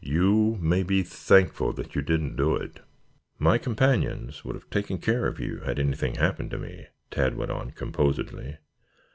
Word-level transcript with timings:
"You 0.03 0.57
may 0.59 0.81
be 0.81 1.03
thankful 1.03 1.73
that 1.73 1.93
you 1.93 2.01
didn't 2.01 2.35
do 2.35 2.55
it. 2.55 2.79
My 3.37 3.59
companions 3.59 4.43
would 4.43 4.55
have 4.55 4.67
taken 4.71 4.97
care 4.97 5.27
of 5.27 5.39
you, 5.39 5.59
had 5.59 5.77
anything 5.77 6.15
happened 6.15 6.49
to 6.49 6.57
me," 6.57 6.87
Tad 7.11 7.37
went 7.37 7.51
on 7.51 7.69
composedly. 7.69 8.57